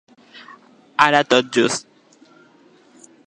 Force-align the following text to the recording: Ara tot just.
Ara 1.05 1.21
tot 1.33 1.51
just. 1.59 1.87